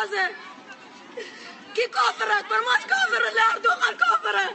[0.00, 0.36] راسك
[1.74, 4.54] كي كفر برماش مش كفر لاردوغان كفر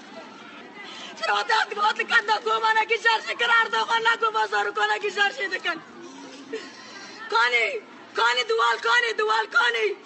[1.25, 4.97] شو تاك بغات لك أنت قوم أنا كي شرشي كرار دوغان لا قوم ازار كون
[4.97, 5.79] كي شرشي دكن
[7.31, 7.81] كاني
[8.17, 9.97] كاني دوال كاني دوال كاني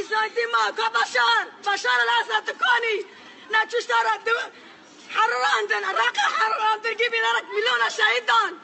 [0.00, 3.06] إسانتي ما كبشار بشار الأسد كاني
[3.50, 4.38] ناتشوش دارك دو
[5.14, 8.58] حرران دن حراندن حرران دن جيبي دارك ملونا شهيدان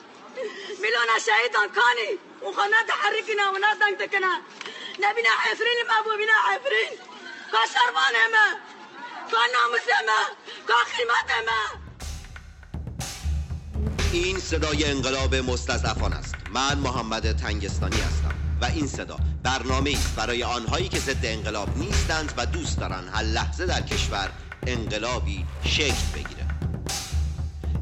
[0.79, 4.43] ملونا شهيدان كاني وخنا تحركنا ونادن تكنا
[4.95, 6.99] ندنگ تکنا نبینا حفرین مبوبینا حفرین
[7.53, 8.47] کا شرمانه ما
[9.31, 10.21] کا ناموسه ما
[10.69, 11.81] کا خیمت ما
[14.13, 16.35] این صدای انقلاب مستضعفان است.
[16.53, 22.35] من محمد تنگستانی هستم و این صدا برنامه است برای آنهایی که ضد انقلاب نیستند
[22.37, 24.31] و دوست دارند هر لحظه در کشور
[24.67, 26.47] انقلابی شکل بگیره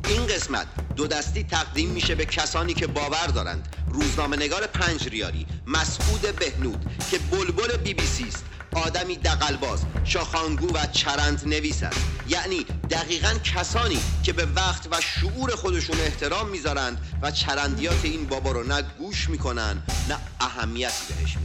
[0.09, 0.66] این قسمت
[0.97, 6.87] دو دستی تقدیم میشه به کسانی که باور دارند روزنامه نگار پنج ریالی مسعود بهنود
[7.10, 8.45] که بلبل بی بی سی است.
[8.73, 12.01] آدمی دقلباز شاخانگو و چرند نویس است.
[12.29, 18.52] یعنی دقیقا کسانی که به وقت و شعور خودشون احترام می‌ذارند و چرندیات این بابا
[18.52, 21.37] رو نه گوش می‌کنن نه اهمیتی بهش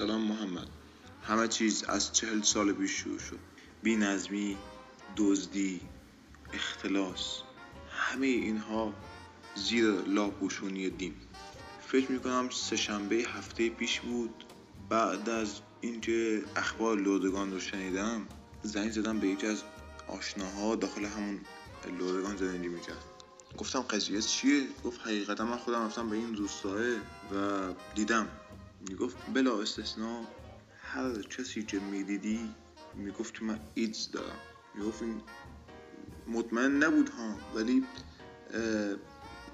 [0.00, 0.68] سلام محمد.
[1.22, 3.38] همه چیز از چهل سال پیش شروع شد.
[3.82, 4.56] بی نظمی
[5.16, 5.80] دزدی
[6.52, 7.42] اختلاس
[7.90, 8.94] همه اینها
[9.54, 11.14] زیر لاپوشونی دین.
[11.86, 14.44] فکر می‌کنم سهشنبه هفته پیش بود.
[14.88, 18.26] بعد از اینکه اخبار لودگان رو شنیدم
[18.62, 19.62] زنگ زدم به یکی از
[20.08, 21.40] آشناها داخل همون
[21.98, 23.04] لودگان زندگی می‌کرد.
[23.58, 26.80] گفتم قضیه چیه؟ گفت حقیقتا من خودم رفتم به این روستاه
[27.34, 28.28] و دیدم
[28.88, 30.20] می‌گفت بلا استثنا
[30.82, 32.54] هر کسی که می‌دیدی
[32.94, 34.38] می‌گفت که من ایدز دارم.
[34.74, 35.22] می‌گفت این
[36.26, 37.86] مطمئن نبود ها ولی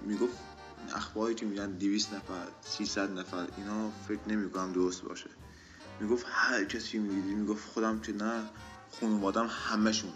[0.03, 0.39] می‌گفت
[0.95, 5.31] اخباری که میگن دیویس نفر سیصد نفر اینا فکر نمی‌کنم درست باشه.
[6.01, 8.43] می‌گفت هر کسی می‌دیدی می‌گفت خودم که نه
[9.01, 10.13] خانوادم همشون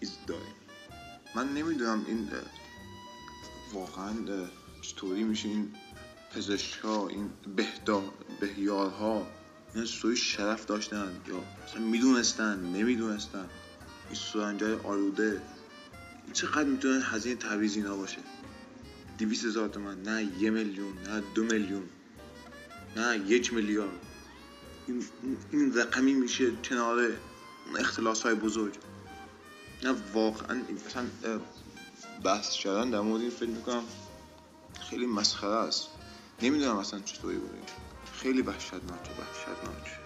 [0.00, 0.54] ایدز داریم.
[1.34, 2.30] من نمی‌دونم این
[3.72, 4.14] واقعا
[4.82, 5.74] چطوری میشه این
[6.34, 8.02] پزشک ها این بهدا
[8.40, 9.26] بهیارها
[9.74, 13.48] اینا سوی شرف داشتن یا مثلا می‌دونستن نمی‌دونستن.
[14.10, 15.42] این سرنجای آلوده.
[16.32, 18.18] چقدر می‌تونه هزینه تعویض اینا باشه؟
[19.18, 21.88] دیویس هزار تومن نه یه میلیون نه دو میلیون.
[22.96, 23.90] نه یک میلیارد
[24.86, 25.04] این,
[25.52, 27.10] این رقمی میشه کنار
[27.78, 28.74] اختلاس های بزرگ.
[29.82, 31.06] نه واقعا مثلا
[32.24, 33.82] بحث کردن در مورد این فکر می‌کنم
[34.90, 35.88] خیلی مسخره است.
[36.42, 37.58] نمی‌دونم اصلا چطوری بوده.
[38.12, 40.05] خیلی وحشتناک وحشتناک.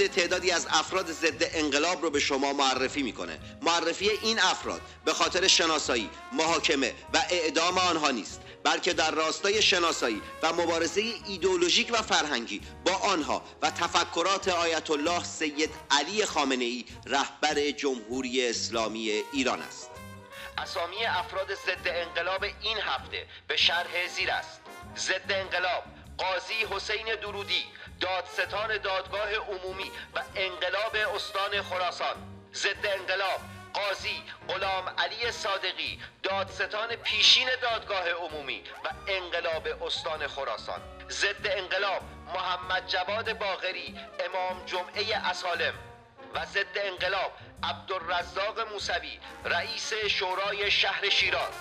[0.00, 3.38] هفته تعدادی از افراد ضد انقلاب رو به شما معرفی می‌کنه.
[3.62, 10.22] معرفی این افراد به خاطر شناسایی محاکمه و اعدام آنها نیست بلکه در راستای شناسایی
[10.42, 16.84] و مبارزه ایدولوژیک و فرهنگی با آنها و تفکرات آیت الله سید علی خامنه ای
[17.06, 19.90] رهبر جمهوری اسلامی ایران است.
[20.58, 24.60] اسامی افراد ضد انقلاب این هفته به شرح زیر است.
[24.96, 25.84] ضد انقلاب
[26.18, 27.64] قاضی حسین درودی
[28.00, 32.16] دادستان دادگاه عمومی و انقلاب استان خراسان.
[32.54, 33.40] ضد انقلاب
[33.74, 40.80] قاضی غلام علی صادقی دادستان پیشین دادگاه عمومی و انقلاب استان خراسان.
[41.10, 42.02] ضد انقلاب
[42.34, 45.74] محمد جواد باغری امام جمعه اسالم.
[46.34, 47.32] و ضد انقلاب
[47.62, 51.54] عبدالرزاق موسوی رئیس شورای شهر شیراز.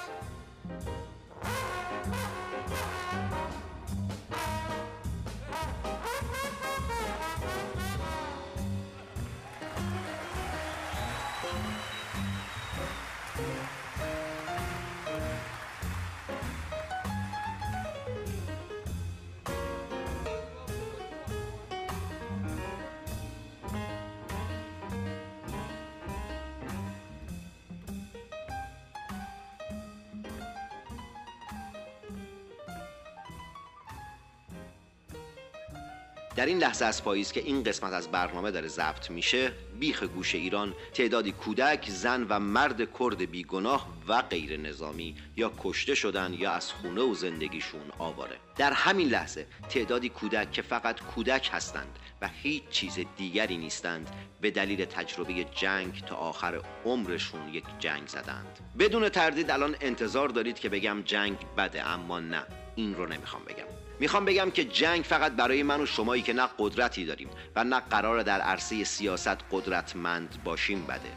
[36.39, 40.36] در این لحظه از پاییز که این قسمت از برنامه داره ضبط میشه بیخ گوش
[40.36, 46.51] ایران تعدادی کودک زن و مرد کرد بیگناه و غیر نظامی یا کشته شدن یا
[46.51, 48.36] از خونه و زندگیشون آواره.
[48.57, 54.09] در همین لحظه تعدادی کودک که فقط کودک هستند و هیچ چیز دیگری نیستند
[54.41, 58.59] به دلیل تجربه جنگ تا آخر عمرشون یک جنگ زدند.
[58.80, 62.44] بدون تردید الان انتظار دارید که بگم جنگ بده اما نه.
[62.75, 63.88] این رو نمی‌خوام بگم.
[64.00, 67.80] می‌خوام بگم که جنگ فقط برای من و شمایی که نه قدرتی داریم و نه
[67.80, 71.12] قرار در عرصه سیاست قدرتمند باشیم بده.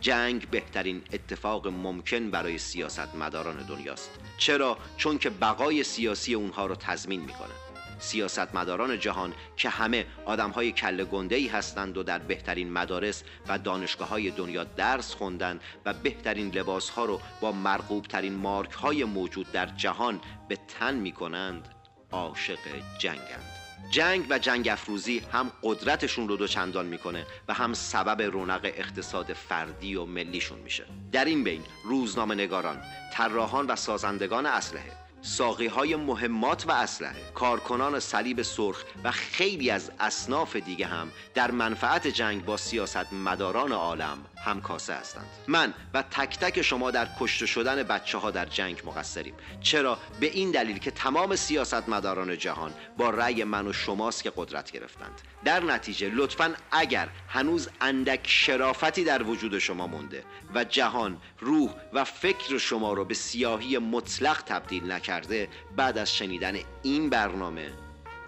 [0.00, 4.10] جنگ بهترین اتفاق ممکن برای سیاست مداران دنیاست.
[4.38, 7.54] چرا؟ چون که بقای سیاسی اونها رو تضمین می‌کنه.
[7.98, 13.58] سیاستمداران جهان که همه آدم های کل گنده ای هستند و در بهترین مدارس و
[13.58, 19.04] دانشگاه های دنیا درس خوندند و بهترین لباس ها رو با مرغوب ترین مارک های
[19.04, 21.73] موجود در جهان به تن می کنند
[22.14, 22.58] عاشق
[22.98, 23.50] جنگند.
[23.90, 29.94] جنگ و جنگ افروزی هم قدرتشون رو دوچندان می‌کنه و هم سبب رونق اقتصاد فردی
[29.94, 30.84] و ملیشون میشه.
[31.12, 32.82] در این بین روزنامه نگاران
[33.12, 39.90] طراحان و سازندگان اسلحه ساقی های مهمات و اسلحه کارکنان صلیب سرخ و خیلی از
[40.00, 45.26] اصناف دیگه هم در منفعت جنگ با سیاست مداران عالم همکاسه هستند.
[45.48, 49.34] من و تک تک شما در کشته شدن بچه ها در جنگ مقصریم.
[49.60, 54.32] چرا؟ به این دلیل که تمام سیاست مداران جهان با رأی من و شماست که
[54.36, 55.20] قدرت گرفتند.
[55.44, 60.24] در نتیجه لطفا اگر هنوز اندک شرافتی در وجود شما مونده
[60.54, 66.58] و جهان روح و فکر شما رو به سیاهی مطلق تبدیل نکرده بعد از شنیدن
[66.82, 67.72] این برنامه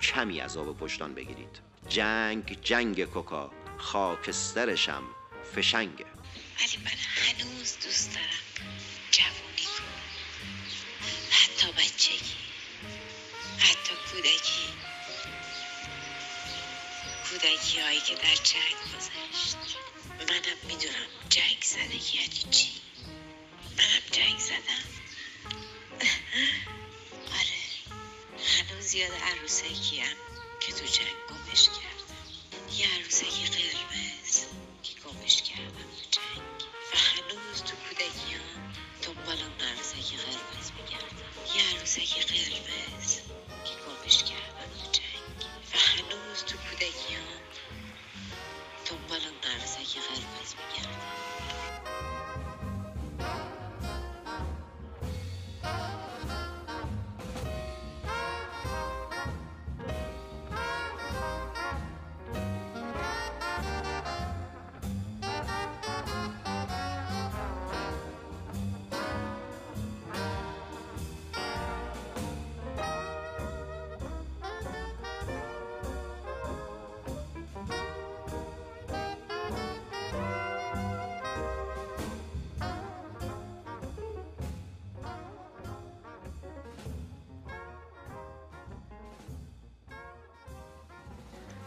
[0.01, 1.61] کمی آب پشتان بگیرید.
[1.89, 5.03] جنگ جنگ کوکا خاکسترشم.
[5.55, 6.07] فشنگه.
[6.61, 8.45] ولی من هنوز دوست دارم
[9.11, 10.03] جوونی کنم.
[11.31, 12.37] حتی بچگی.
[13.59, 14.69] حتی کودکی.
[17.31, 19.57] کودکی هایی که در جنگ گذشت.
[20.29, 22.69] منم می‌دونم جنگ زدگی یعنی چی.
[23.79, 24.85] منم جنگ زدم.
[27.33, 27.63] آره.
[28.59, 30.17] هنوز یاد عروسکیم
[30.61, 32.77] که تو جنگ گمش کردم.
[32.77, 34.56] یه عروسکی قرمز.
[35.07, 36.61] گمش کردم تو جنگ
[36.93, 38.73] و هنوز تو کودکی هم
[39.03, 41.17] دنبال اون عروسکی قرمز میگردم.
[41.57, 42.86] یه عروسکی قرمز.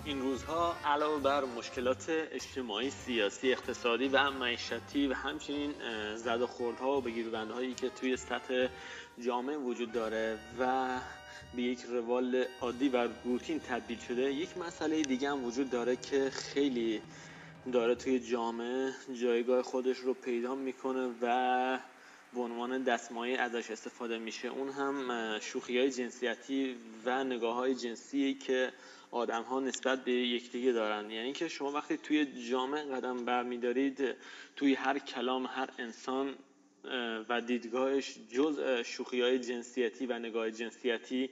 [0.10, 5.74] این روزها علاوه بر مشکلات اجتماعی، سیاسی، اقتصادی و معیشتی و همچنین
[6.16, 8.68] زد و خوردها و بگیربندهایی که توی سطح
[9.25, 10.88] جامعه وجود داره و
[11.56, 16.30] به یک روال عادی و روتین تبدیل شده یک مسئله دیگه هم وجود داره که
[16.30, 17.01] خیلی
[17.72, 21.49] داره توی جامعه جایگاه خودش رو پیدا می‌کنه و
[22.69, 24.47] عنوان دستمایه ازش استفاده میشه.
[24.47, 28.73] اون هم شوخی های جنسیتی و نگاه های جنسی که
[29.11, 31.11] آدم ها نسبت به یکدیگه دارن.
[31.11, 34.15] یعنی که شما وقتی توی جامعه قدم برمیدارید
[34.55, 36.35] توی هر کلام هر انسان
[37.29, 41.29] و دیدگاهش جز شوخی های جنسیتی و نگاه جنسیتی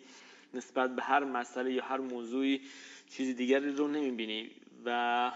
[0.54, 2.62] نسبت به هر مسئله یا هر موضوعی
[3.10, 4.52] چیزی دیگری رو نمی‌بینی.
[4.86, 5.32] و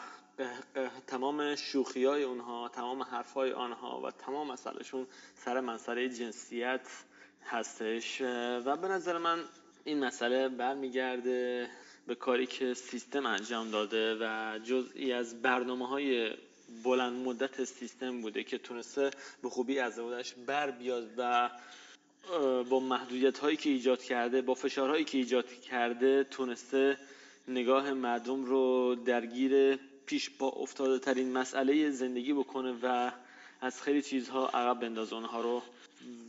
[1.07, 6.87] تمام شوخی های اونها تمام حرف های آنها و تمام مسئلهشون سر مسئله جنسیت
[7.45, 8.21] هستش.
[8.65, 9.43] و به نظر من
[9.83, 11.69] این مسئله برمیگرده
[12.07, 16.31] به کاری که سیستم انجام داده و جزئی از برنامه های
[16.83, 19.11] بلند مدت سیستم بوده که تونسته
[19.43, 21.49] به خوبی از خودش بر بیاد و
[22.69, 26.97] با محدودیت هایی که ایجاد کرده با فشارهایی که ایجاد کرده تونسته
[27.47, 29.79] نگاه مردم رو درگیر
[30.11, 33.11] پیش با افتاده ترین مسئله زندگی بکنه و
[33.61, 35.61] از خیلی چیزها عقب بندازه اونها رو.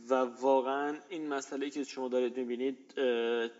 [0.09, 2.77] و واقعا این مسئله که شما دارید می‌بینید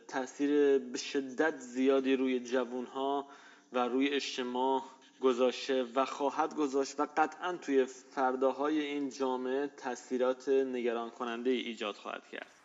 [0.08, 3.28] تاثیر به شدت زیادی روی جوانها
[3.74, 4.84] و روی اجتماع
[5.22, 12.24] گذاشته و خواهد گذاشت و قطعا توی فرداهای این جامعه تاثیرات نگران کننده ایجاد خواهد
[12.32, 12.63] کرد.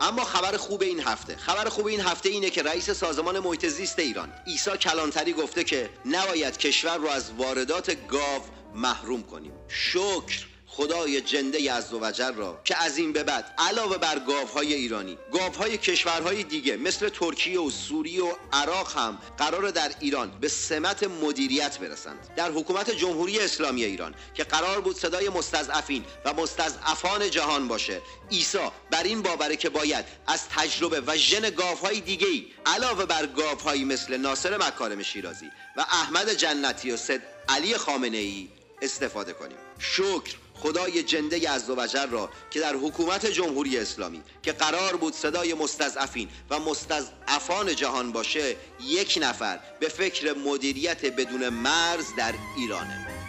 [0.00, 1.36] اما خبر خوب این هفته.
[1.36, 5.90] خبر خوب این هفته اینه که رئیس سازمان محیط زیست ایران عیسی کلانتری گفته که
[6.04, 8.42] نباید کشور رو از واردات گاو
[8.74, 9.52] محروم کنیم.
[9.68, 10.49] شکر.
[10.80, 15.78] خدای جنده از وجل را که از این به بعد علاوه بر گاوهای ایرانی گاوهای
[15.78, 21.78] کشورهای دیگه مثل ترکیه و سوریه و عراق هم قرار در ایران به سمت مدیریت
[21.78, 22.28] برسند.
[22.36, 28.70] در حکومت جمهوری اسلامی ایران که قرار بود صدای مستضعفین و مستضعفان جهان باشه عیسی
[28.90, 33.84] بر این باوره که باید از تجربه و ژن گاوهای دیگه ای علاوه بر گاوهایی
[33.84, 35.46] مثل ناصر مکارم شیرازی
[35.76, 38.48] و احمد جنتی و سید علی خامنه ای
[38.82, 39.56] استفاده کنیم.
[39.78, 40.36] شکر.
[40.60, 46.28] خدای جنده از وجل را که در حکومت جمهوری اسلامی که قرار بود صدای مستضعفین
[46.50, 53.19] و مستضعفان جهان باشه یک نفر به فکر مدیریت بدون مرز در ایرانه.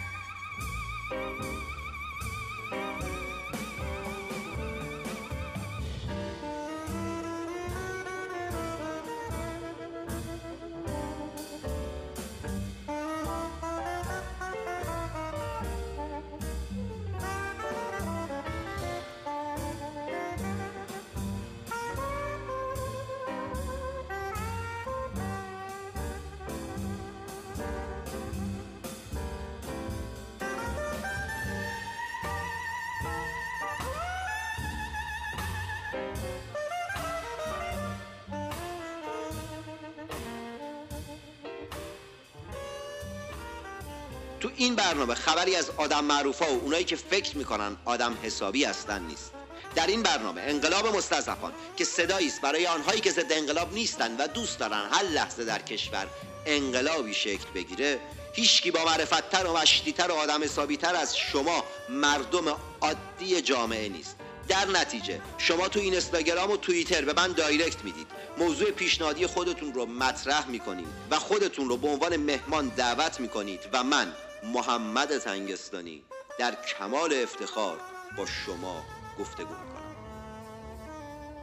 [44.42, 49.02] تو این برنامه خبری از آدم معروفا و اونایی که فکر می‌کنن آدم حسابی هستن
[49.02, 49.30] نیست.
[49.74, 54.26] در این برنامه انقلاب مستضعفان که صدایی است برای آنهایی که ضد انقلاب نیستند و
[54.26, 56.06] دوست دارن هر لحظه در کشور
[56.46, 58.00] انقلابی شکل بگیره
[58.32, 64.16] هیچکی با معرفتتر و مشتیتر و آدم حسابیتر از شما مردم عادی جامعه نیست.
[64.48, 68.06] در نتیجه شما تو این اینستاگرام و توییتر به من دایرکت می‌دید.
[68.38, 73.84] موضوع پیشنهادی خودتون رو مطرح می‌کنید و خودتون رو به عنوان مهمان دعوت می‌کنید و
[73.84, 76.04] من محمد تنگستانی
[76.38, 77.80] در کمال افتخار
[78.16, 78.84] با شما
[79.18, 79.96] گفتگو می‌کنم.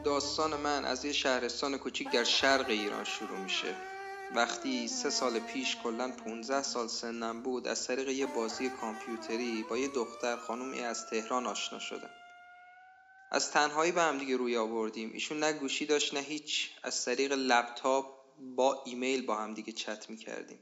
[0.03, 3.75] داستان من از یه شهرستان کوچیک در شرق ایران شروع میشه.
[4.35, 9.77] وقتی سه سال پیش کلا 15 سال سنم بود از طریق یه بازی کامپیوتری با
[9.77, 12.09] یه دختر خانومی از تهران آشنا شدم.
[13.31, 15.11] از تنهایی به هم دیگه روی آوردیم.
[15.13, 16.69] ایشون نه گوشی داشت نه هیچ.
[16.83, 18.05] از طریق لپتاپ
[18.55, 20.59] با ایمیل با هم دیگه چت می‌کردیم.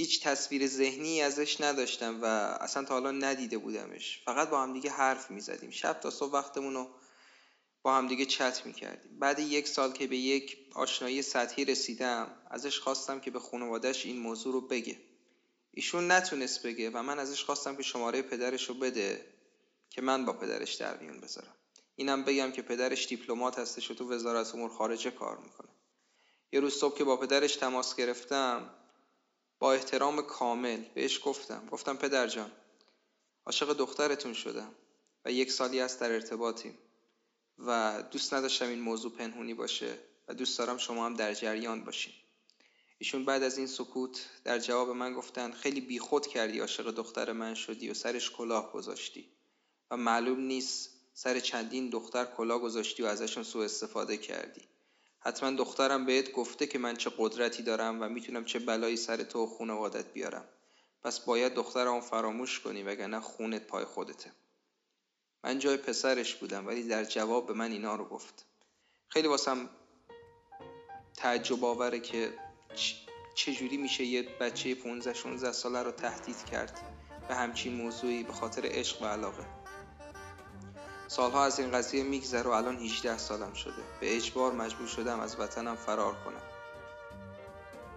[0.00, 2.24] هیچ تصویر ذهنی ازش نداشتم و
[2.60, 4.22] اصلا تا حالا ندیده بودمش.
[4.24, 5.70] فقط با هم دیگه حرف می‌زدیم.
[5.70, 6.90] شب تا صبح وقتمون رو
[7.82, 9.18] با هم دیگه چت می‌کردیم.
[9.18, 14.18] بعد یک سال که به یک آشنایی سطحی رسیدم ازش خواستم که به خانوادش این
[14.18, 15.00] موضوع رو بگه.
[15.70, 19.34] ایشون نتونست بگه و من ازش خواستم که شماره پدرش رو بده
[19.90, 21.54] که من با پدرش در میون بذارم.
[21.96, 25.70] اینم بگم که پدرش دیپلمات هستش و تو وزارت امور خارجه کار می‌کنه.
[26.52, 28.70] یه روز صبح که با پدرش تماس گرفتم
[29.60, 31.66] با احترام کامل بهش گفتم.
[31.70, 32.50] گفتم پدر جان
[33.46, 34.74] عاشق دخترتون شدم
[35.24, 36.78] و یک سالی است در ارتباطیم
[37.58, 39.98] و دوست نداشتم این موضوع پنهونی باشه
[40.28, 42.12] و دوست دارم شما هم در جریان باشین.
[42.98, 47.54] ایشون بعد از این سکوت در جواب من گفتن خیلی بیخود کردی عاشق دختر من
[47.54, 49.28] شدی و سرش کلاه گذاشتی
[49.90, 54.69] و معلوم نیست سر چندین دختر کلاه گذاشتی و ازشون سوء استفاده کردی.
[55.20, 59.38] حتما دخترم بهت گفته که من چه قدرتی دارم و می‌تونم چه بلایی سر تو
[59.38, 60.44] و خانوادت بیارم.
[61.02, 64.32] پس باید دخترم فراموش کنی وگرنه خونت پای خودته.
[65.44, 68.46] من جای پسرش بودم ولی در جواب به من اینا رو گفت.
[69.08, 69.70] خیلی واسم
[71.16, 72.34] تعجب آوره که
[73.34, 76.80] چجوری میشه یه بچه 15 16 ساله رو تهدید کرد
[77.28, 79.59] به همچین موضوعی به خاطر عشق و علاقه.
[81.10, 83.82] سالها از این قضیه میگذره و الان 18 سالم شده.
[84.00, 86.42] به اجبار مجبور شدم از وطنم فرار کنم.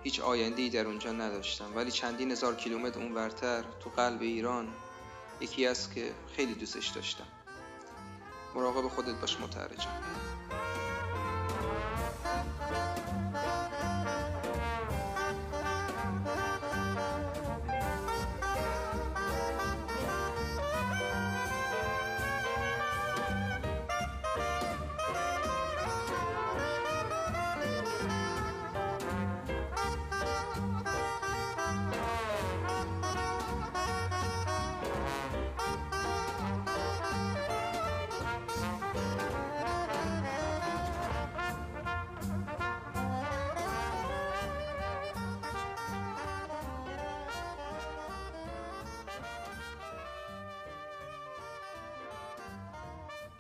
[0.03, 1.75] هیچ آینده در اونجا نداشتم.
[1.75, 4.67] ولی چندین هزار کیلومتر اونورتر تو قلب ایران
[5.41, 7.27] یکی است که خیلی دوستش داشتم.
[8.55, 9.89] مراقب خودت باش مترجم.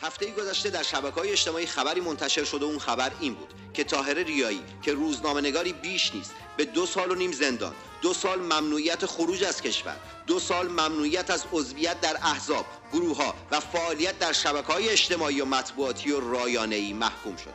[0.03, 4.13] هفته گذشته در شبکه های اجتماعی خبری منتشر شده اون خبر این بود که طاهر
[4.13, 9.05] ریایی که روزنامه نگاری بیش نیست به دو سال و نیم زندان دو سال ممنوعیت
[9.05, 9.95] خروج از کشور
[10.27, 15.41] دو سال ممنوعیت از عضویت در احزاب گروه ها و فعالیت در شبکه های اجتماعی
[15.41, 17.53] و مطبوعاتی و رایانه ای محکوم شده.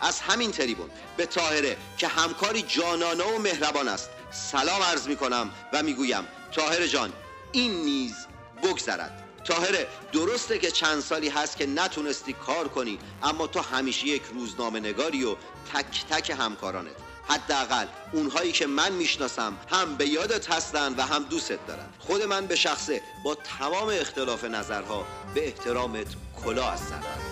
[0.00, 5.50] از همین تریبون به طاهره که همکاری جانانه و مهربان است سلام عرض می کنم
[5.72, 7.12] و می‌گویم طاهر جان
[7.52, 8.14] این نیز
[8.62, 9.29] بگذرد.
[9.44, 14.80] تاهره درسته که چند سالی هست که نتونستی کار کنی اما تو همیشه یک روزنامه
[14.80, 15.36] نگاری و
[15.74, 16.96] تک تک همکارانت.
[17.28, 21.86] حداقل اونهایی که من می‌شناسم هم به یادت هستن و هم دوستت دارن.
[21.98, 26.06] خود من به شخصه با تمام اختلاف نظرها به احترامت
[26.44, 27.29] کلا از سر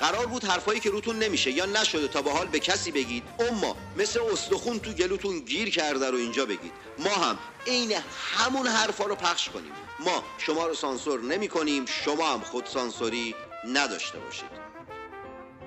[0.00, 3.76] قرار بود حرفایی که روتون نمیشه یا نشده تا به حال به کسی بگید اما
[3.96, 6.72] مثل استخون تو گلوتون گیر کرده رو اینجا بگید.
[6.98, 7.92] ما هم عین
[8.36, 9.72] همون حرفا رو پخش کنیم.
[10.00, 13.34] ما شما رو سانسور نمی کنیم شما هم خود سانسوری
[13.68, 14.50] نداشته باشید.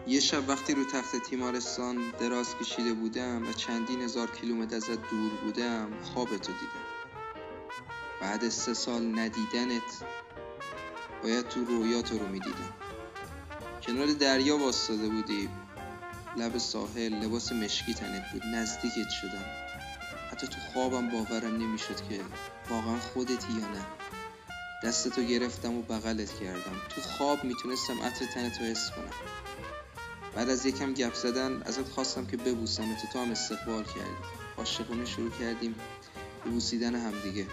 [0.08, 5.32] یه شب وقتی رو تخت تیمارستان دراز کشیده بودم و چندین هزار کیلومتر ازت دور
[5.44, 6.84] بودم خوابتو دیدم.
[8.22, 10.04] بعد سه سال ندیدنت
[11.24, 12.74] باید تو رویاتو رو می‌دیدم.
[13.88, 15.50] کنار دریا واسطاده بودی.
[16.38, 18.44] لب ساحل لباس مشکی تنت بود.
[18.46, 19.46] نزدیکت شدم.
[20.32, 22.20] حتی تو خوابم باورم نمی‌شد که
[22.70, 23.86] واقعا خودتی یا نه.
[24.84, 26.76] دستتو گرفتم و بغلت کردم.
[26.90, 29.14] تو خواب می‌تونستم عطر تنتو حس کنم.
[30.36, 34.24] بعد از یکم گپ زدن ازت خواستم که ببوسم تو هم استقبال کردی.
[34.58, 35.76] عاشقانه شروع کردیم
[36.44, 37.48] به بوسیدن همدیگه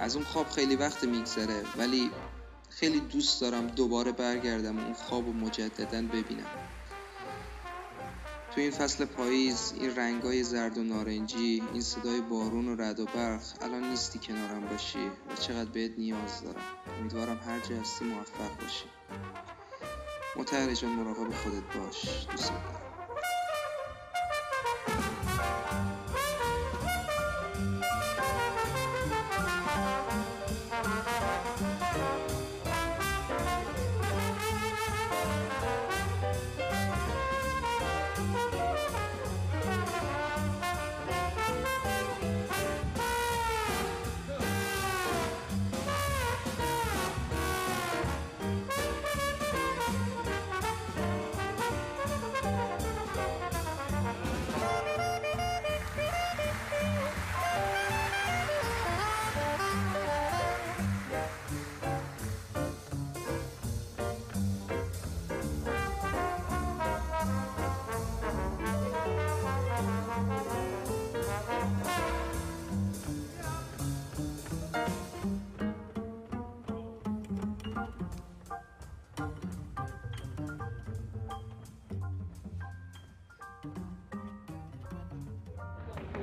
[0.00, 2.10] از اون خواب خیلی وقت میگذره ولی
[2.80, 6.46] خیلی دوست دارم دوباره برگردم و اون خواب و مجددا ببینم.
[8.54, 13.04] تو این فصل پاییز این رنگای زرد و نارنجی این صدای بارون و رد و
[13.04, 16.62] برق الان نیستی کنارم باشی و چقدر بهت نیاز دارم.
[16.98, 18.84] امیدوارم هر جا هستی موفق باشی.
[20.36, 22.26] متحر جان مراقب خودت باش.
[22.30, 22.89] دوست دارم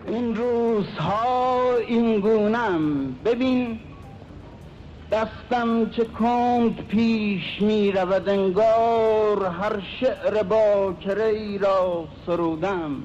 [0.08, 3.80] این روزها این گونم ببین
[5.12, 13.04] دستم چه کند پیش می رود انگار هر شعر با ای را سرودم.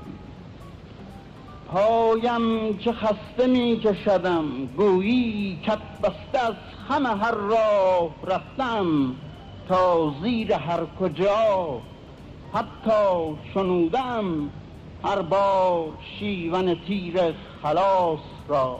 [1.72, 4.44] پایم چه خسته می کشدم
[4.76, 6.54] گویی کت بسته از
[6.88, 9.14] همه هر راه رفتم.
[9.68, 11.80] تا زیر هر کجا
[12.54, 14.50] حتی شنودم.
[15.04, 15.88] هر بار
[16.18, 17.20] شیون تیر
[17.62, 18.78] خلاص را.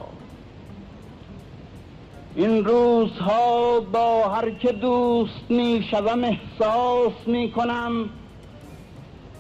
[2.35, 8.09] این روزها با هر که دوست می شوم احساس می کنم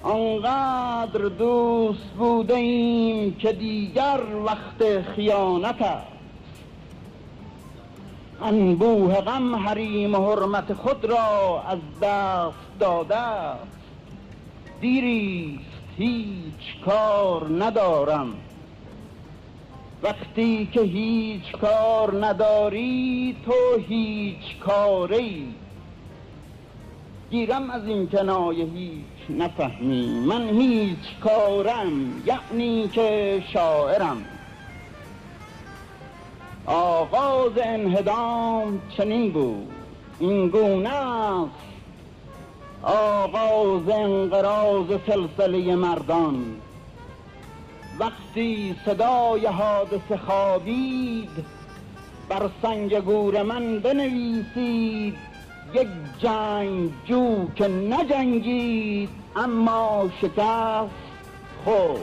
[0.02, 6.06] آنقدر دوست بوده ایم که دیگر وقت خیانت است.
[8.42, 13.66] انبوه غم حریم حرمت خود را از دست داده است.
[14.80, 15.60] دیری
[15.98, 18.34] هیچ کار ندارم.
[20.02, 25.54] وقتی که هیچ کار نداری تو هیچ کاری.
[27.30, 30.06] گیرم از این کنایه هیچ نفهمی.
[30.26, 34.24] من هیچ کارم یعنی که شاعرم.
[36.66, 39.72] آغاز انهدام چنین بود.
[40.20, 41.71] این گونه است
[42.82, 46.60] آغاز انقراض سلسله مردان.
[47.98, 51.44] وقتی صدای حادثه خوابید
[52.28, 55.14] بر سنگ گور من بنویسید
[55.74, 55.88] یک
[56.22, 60.90] جنگ جو که نجنگید اما شکست
[61.64, 62.00] خود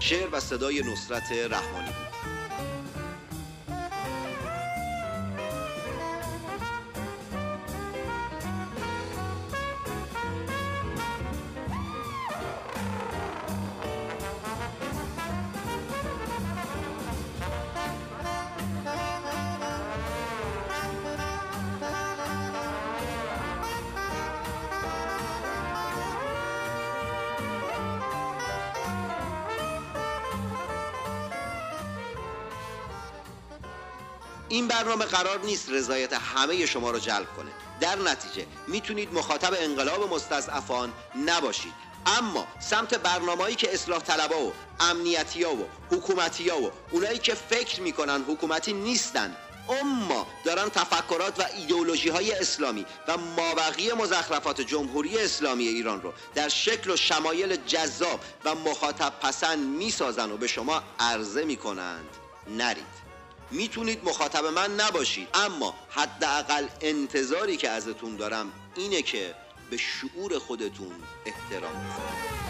[0.00, 2.03] شعر و صدای نصرت رحمانی
[34.48, 37.50] این برنامه قرار نیست رضایت همه شما رو جلب کنه.
[37.80, 40.92] در نتیجه می‌تونید مخاطب انقلاب مستضعفان
[41.26, 41.72] نباشید.
[42.06, 47.34] اما سمت برنامه‌ای که اصلاح طلبا و امنیتی ها و حکومتی ها و اونایی که
[47.34, 49.36] فکر می‌کنن حکومتی نیستن
[49.82, 56.48] اما دارن تفکرات و ایدئولوژی های اسلامی و مابقی مزخرفات جمهوری اسلامی ایران رو در
[56.48, 62.08] شکل و شمایل جذاب و مخاطب پسند می‌سازن و به شما عرضه می‌کنند.
[62.48, 63.03] نرید.
[63.54, 65.28] می‌تونید مخاطب من نباشید.
[65.34, 69.34] اما حداقل انتظاری که ازتون دارم اینه که
[69.70, 70.92] به شعور خودتون
[71.26, 72.43] احترام بذارید.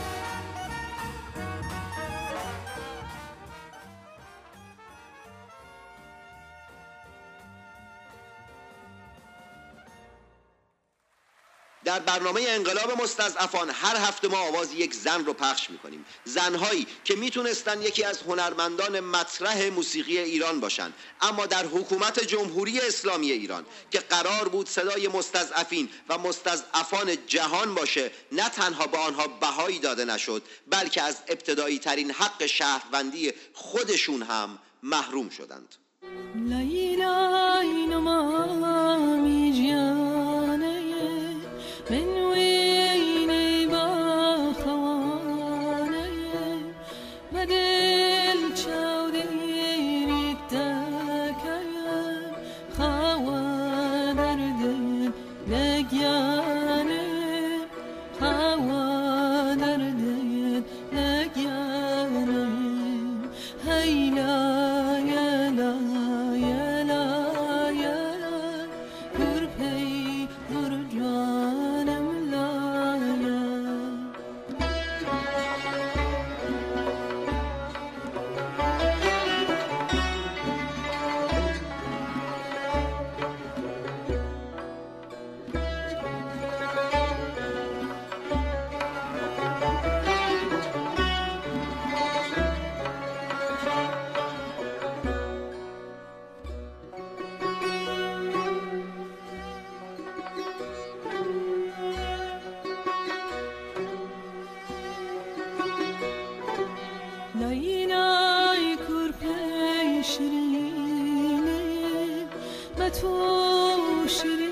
[11.84, 16.04] در برنامه انقلاب مستضعفان هر هفته ما آواز یک زن رو پخش می‌کنیم.
[16.24, 23.32] زنهایی که می‌تونستن یکی از هنرمندان مطرح موسیقی ایران باشن اما در حکومت جمهوری اسلامی
[23.32, 29.78] ایران که قرار بود صدای مستضعفین و مستضعفان جهان باشه نه تنها به آنها بهایی
[29.78, 35.74] داده نشد بلکه از ابتدایی ترین حق شهروندی خودشون هم محروم شدند.
[113.00, 114.43] 途是。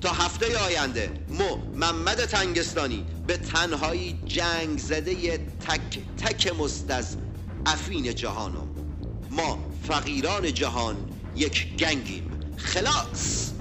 [0.00, 8.66] تا هفته آینده مو محمد تنگستانی به تنهایی جنگ زده تک تک مستضعفین جهانم.
[9.30, 10.96] ما فقیران جهان
[11.36, 12.30] یک گنگیم.
[12.56, 13.55] خلاص!